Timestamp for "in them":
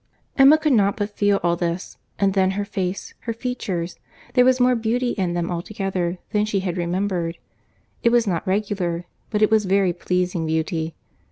5.11-5.51